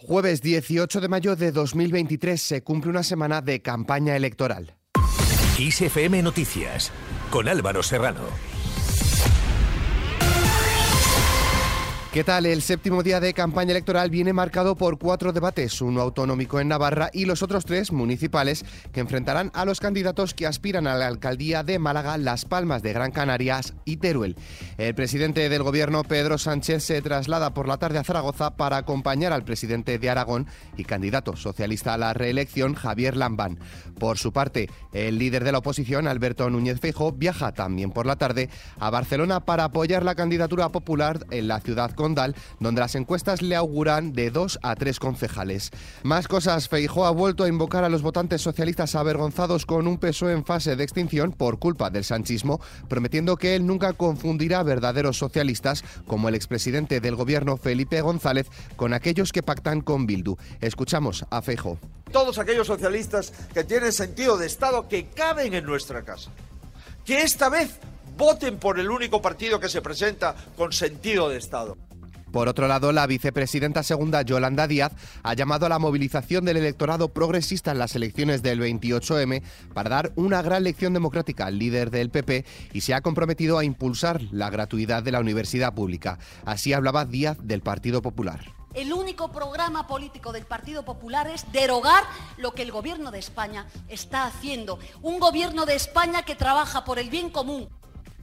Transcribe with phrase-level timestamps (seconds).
[0.00, 4.76] Jueves 18 de mayo de 2023 se cumple una semana de campaña electoral.
[5.58, 6.92] ISFM Noticias
[7.30, 8.20] con Álvaro Serrano.
[12.12, 12.46] ¿Qué tal?
[12.46, 17.10] El séptimo día de campaña electoral viene marcado por cuatro debates, uno autonómico en Navarra
[17.12, 21.62] y los otros tres municipales que enfrentarán a los candidatos que aspiran a la alcaldía
[21.64, 24.36] de Málaga, Las Palmas de Gran Canarias y Teruel.
[24.78, 29.34] El presidente del gobierno, Pedro Sánchez, se traslada por la tarde a Zaragoza para acompañar
[29.34, 30.46] al presidente de Aragón
[30.78, 33.58] y candidato socialista a la reelección, Javier Lambán.
[34.00, 38.16] Por su parte, el líder de la oposición, Alberto Núñez Feijóo, viaja también por la
[38.16, 38.48] tarde
[38.80, 43.56] a Barcelona para apoyar la candidatura popular en la ciudad Condal, donde las encuestas le
[43.56, 45.72] auguran de dos a tres concejales.
[46.04, 50.30] Más cosas, Feijó ha vuelto a invocar a los votantes socialistas avergonzados con un peso
[50.30, 55.82] en fase de extinción por culpa del sanchismo, prometiendo que él nunca confundirá verdaderos socialistas
[56.06, 60.36] como el expresidente del gobierno Felipe González con aquellos que pactan con Bildu.
[60.60, 61.78] Escuchamos a Feijó.
[62.12, 66.30] Todos aquellos socialistas que tienen sentido de Estado que caben en nuestra casa.
[67.04, 67.80] Que esta vez
[68.16, 71.76] voten por el único partido que se presenta con sentido de Estado.
[72.32, 77.08] Por otro lado, la vicepresidenta segunda, Yolanda Díaz, ha llamado a la movilización del electorado
[77.08, 79.42] progresista en las elecciones del 28M
[79.74, 83.64] para dar una gran lección democrática al líder del PP y se ha comprometido a
[83.64, 86.18] impulsar la gratuidad de la universidad pública.
[86.44, 88.40] Así hablaba Díaz del Partido Popular.
[88.74, 92.04] El único programa político del Partido Popular es derogar
[92.36, 94.78] lo que el Gobierno de España está haciendo.
[95.00, 97.68] Un Gobierno de España que trabaja por el bien común,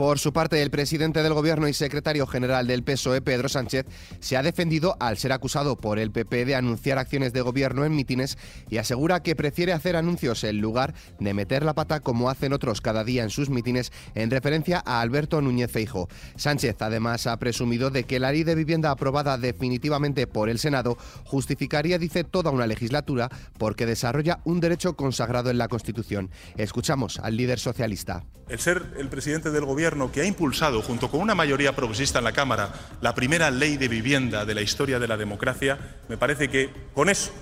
[0.00, 3.84] por su parte, el presidente del Gobierno y secretario general del PSOE, Pedro Sánchez,
[4.18, 7.94] se ha defendido al ser acusado por el PP de anunciar acciones de gobierno en
[7.94, 8.38] mítines
[8.70, 12.80] y asegura que prefiere hacer anuncios en lugar de meter la pata como hacen otros
[12.80, 16.08] cada día en sus mítines en referencia a Alberto Núñez Feijo.
[16.34, 20.96] Sánchez además ha presumido de que la ley de vivienda aprobada definitivamente por el Senado
[21.26, 26.30] justificaría, dice, toda una legislatura porque desarrolla un derecho consagrado en la Constitución.
[26.56, 28.24] Escuchamos al líder socialista.
[28.48, 32.24] El ser el presidente del Gobierno que ha impulsado, junto con una mayoría progresista en
[32.24, 35.78] la Cámara, la primera ley de vivienda de la historia de la democracia,
[36.08, 37.32] me parece que con eso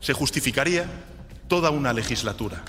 [0.00, 0.86] se justificaría
[1.48, 2.62] toda una legislatura.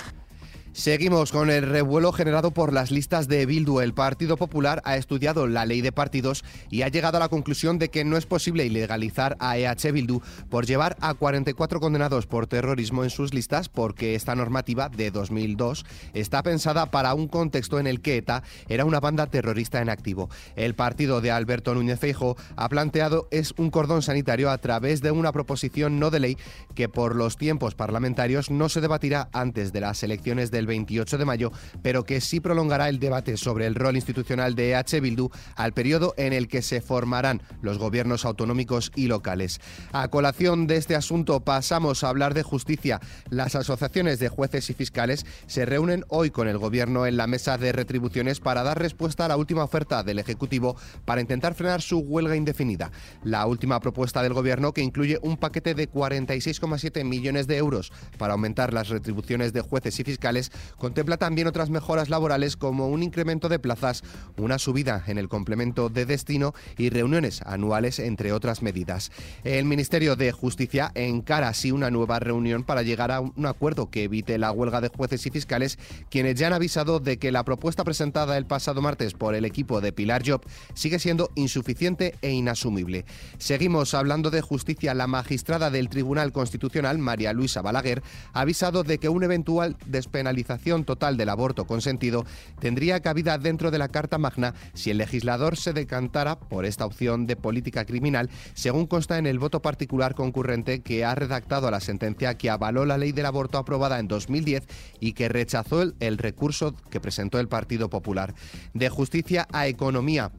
[0.78, 3.80] Seguimos con el revuelo generado por las listas de Bildu.
[3.80, 7.80] El Partido Popular ha estudiado la ley de partidos y ha llegado a la conclusión
[7.80, 10.22] de que no es posible ilegalizar a EH Bildu
[10.52, 15.84] por llevar a 44 condenados por terrorismo en sus listas porque esta normativa de 2002
[16.14, 20.30] está pensada para un contexto en el que ETA era una banda terrorista en activo.
[20.56, 25.10] El partido de Alberto Núñez Feijo ha planteado es un cordón sanitario a través de
[25.10, 26.38] una proposición no de ley
[26.76, 31.26] que por los tiempos parlamentarios no se debatirá antes de las elecciones del 28 de
[31.26, 31.52] mayo,
[31.82, 36.14] pero que sí prolongará el debate sobre el rol institucional de EH Bildu al periodo
[36.18, 39.60] en el que se formarán los gobiernos autonómicos y locales.
[39.92, 43.00] A colación de este asunto pasamos a hablar de justicia.
[43.30, 47.58] Las asociaciones de jueces y fiscales se reúnen hoy con el gobierno en la mesa
[47.58, 50.76] de retribuciones para dar respuesta a la última oferta del Ejecutivo
[51.06, 52.92] para intentar frenar su huelga indefinida.
[53.24, 58.34] La última propuesta del gobierno que incluye un paquete de 46,7 millones de euros para
[58.34, 63.50] aumentar las retribuciones de jueces y fiscales Contempla también otras mejoras laborales como un incremento
[63.50, 64.04] de plazas,
[64.38, 69.12] una subida en el complemento de destino y reuniones anuales, entre otras medidas.
[69.44, 74.04] El Ministerio de Justicia encara así una nueva reunión para llegar a un acuerdo que
[74.04, 75.78] evite la huelga de jueces y fiscales,
[76.10, 79.82] quienes ya han avisado de que la propuesta presentada el pasado martes por el equipo
[79.82, 80.42] de Pilar Job
[80.74, 83.06] sigue siendo insuficiente e inasumible.
[83.38, 84.94] Seguimos hablando de justicia.
[84.94, 88.02] La magistrada del Tribunal Constitucional, María Luisa Balaguer,
[88.34, 90.37] ha avisado de que un eventual despenalización
[90.86, 92.26] total del aborto consentido
[92.60, 97.26] tendría cabida dentro de la Carta Magna si el legislador se decantara por esta opción
[97.26, 102.38] de política criminal, según consta en el voto particular concurrente que ha redactado la sentencia
[102.38, 104.64] que avaló la ley del aborto aprobada en 2010
[105.00, 108.34] y que rechazó el recurso que presentó el Partido Popular.
[108.74, 110.32] De justicia a economía,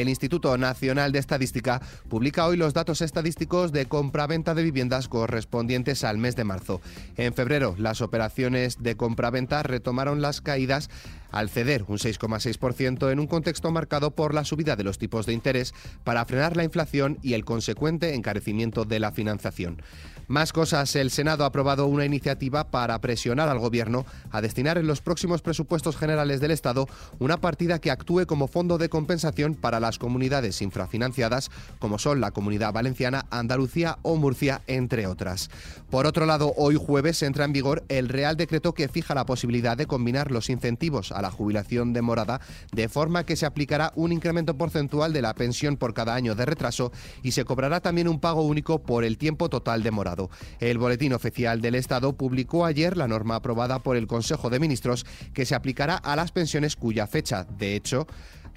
[0.00, 6.04] el Instituto Nacional de Estadística publica hoy los datos estadísticos de compra-venta de viviendas correspondientes
[6.04, 6.80] al mes de marzo.
[7.16, 10.90] En febrero, las operaciones de compra-venta retomaron las caídas
[11.34, 15.32] al ceder un 6,6% en un contexto marcado por la subida de los tipos de
[15.32, 19.82] interés para frenar la inflación y el consecuente encarecimiento de la financiación.
[20.26, 24.86] Más cosas, el Senado ha aprobado una iniciativa para presionar al Gobierno a destinar en
[24.86, 26.88] los próximos presupuestos generales del Estado
[27.18, 32.30] una partida que actúe como fondo de compensación para las comunidades infrafinanciadas, como son la
[32.30, 35.50] Comunidad Valenciana, Andalucía o Murcia, entre otras.
[35.90, 39.76] Por otro lado, hoy jueves entra en vigor el Real Decreto que fija la posibilidad
[39.76, 42.40] de combinar los incentivos a la jubilación demorada,
[42.72, 46.44] de forma que se aplicará un incremento porcentual de la pensión por cada año de
[46.44, 46.92] retraso
[47.22, 50.28] y se cobrará también un pago único por el tiempo total demorado.
[50.60, 55.06] El Boletín Oficial del Estado publicó ayer la norma aprobada por el Consejo de Ministros
[55.32, 58.06] que se aplicará a las pensiones cuya fecha, de hecho,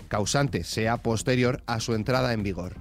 [0.10, 2.76] causante sea posterior a su entrada en vigor.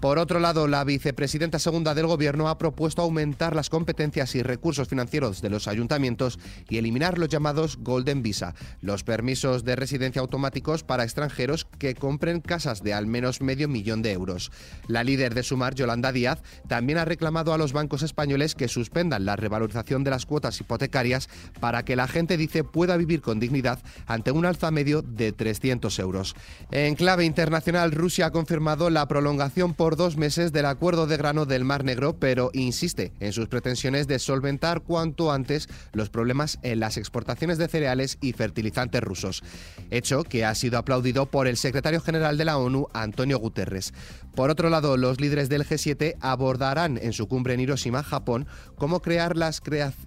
[0.00, 4.86] Por otro lado, la vicepresidenta segunda del Gobierno ha propuesto aumentar las competencias y recursos
[4.86, 10.84] financieros de los ayuntamientos y eliminar los llamados Golden Visa, los permisos de residencia automáticos
[10.84, 14.52] para extranjeros que compren casas de al menos medio millón de euros.
[14.86, 19.24] La líder de Sumar, Yolanda Díaz, también ha reclamado a los bancos españoles que suspendan
[19.24, 21.28] la revalorización de las cuotas hipotecarias
[21.58, 25.98] para que la gente, dice, pueda vivir con dignidad ante un alza medio de 300
[25.98, 26.36] euros.
[26.70, 31.46] En clave internacional, Rusia ha confirmado la prolongación por dos meses del acuerdo de grano
[31.46, 36.80] del Mar Negro, pero insiste en sus pretensiones de solventar cuanto antes los problemas en
[36.80, 39.42] las exportaciones de cereales y fertilizantes rusos,
[39.90, 43.92] hecho que ha sido aplaudido por el secretario general de la ONU, Antonio Guterres.
[44.34, 48.46] Por otro lado, los líderes del G7 abordarán en su cumbre en Hiroshima, Japón,
[48.76, 49.60] cómo crear las,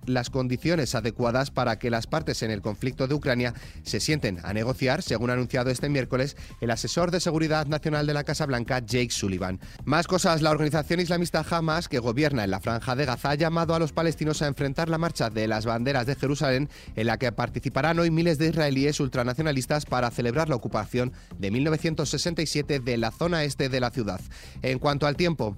[0.06, 4.54] las condiciones adecuadas para que las partes en el conflicto de Ucrania se sienten a
[4.54, 8.80] negociar, según ha anunciado este miércoles el asesor de seguridad nacional de la Casa Blanca,
[8.80, 9.60] Jake Sullivan.
[9.85, 13.75] Más cosas, la organización islamista Hamas, que gobierna en la franja de Gaza, ha llamado
[13.75, 17.31] a los palestinos a enfrentar la marcha de las banderas de Jerusalén, en la que
[17.31, 23.44] participarán hoy miles de israelíes ultranacionalistas para celebrar la ocupación de 1967 de la zona
[23.44, 24.21] este de la ciudad.
[24.62, 25.57] En cuanto al tiempo.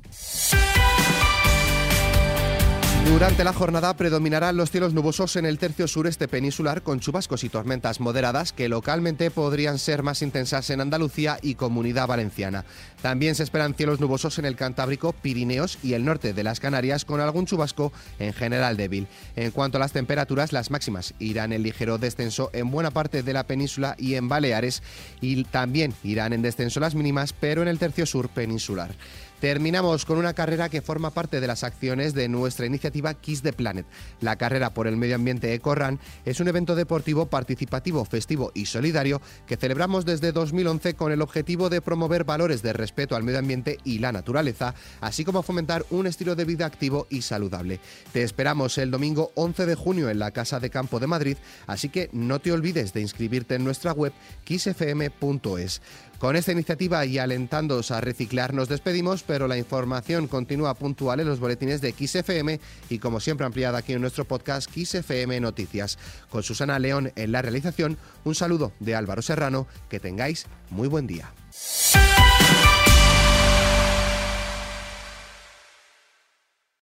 [3.06, 7.50] Durante la jornada predominarán los cielos nubosos en el tercio sureste peninsular con chubascos y
[7.50, 12.64] tormentas moderadas que localmente podrían ser más intensas en Andalucía y Comunidad Valenciana.
[13.02, 17.04] También se esperan cielos nubosos en el Cantábrico, Pirineos y el norte de las Canarias
[17.04, 19.08] con algún chubasco en general débil.
[19.36, 23.34] En cuanto a las temperaturas, las máximas irán en ligero descenso en buena parte de
[23.34, 24.82] la península y en Baleares
[25.20, 28.96] y también irán en descenso las mínimas, pero en el tercio sur peninsular.
[29.44, 33.52] Terminamos con una carrera que forma parte de las acciones de nuestra iniciativa Kiss the
[33.52, 33.86] Planet.
[34.22, 39.22] La carrera por el medio ambiente EcoRun es un evento deportivo participativo, festivo y solidario
[39.46, 43.80] que celebramos desde 2011 con el objetivo de promover valores de respeto al medio ambiente
[43.84, 47.82] y la naturaleza, así como fomentar un estilo de vida activo y saludable.
[48.14, 51.36] Te esperamos el domingo 11 de junio en la Casa de Campo de Madrid,
[51.68, 54.14] así que no te olvides de inscribirte en nuestra web
[54.46, 55.82] kissfm.es.
[56.24, 61.28] Con esta iniciativa y alentándoos a reciclar nos despedimos, pero la información continúa puntual en
[61.28, 66.00] los boletines de XFM y como siempre ampliada aquí en nuestro podcast XFM Noticias.
[66.30, 71.08] Con Susana León en la realización, un saludo de Álvaro Serrano, que tengáis muy buen
[71.08, 71.30] día.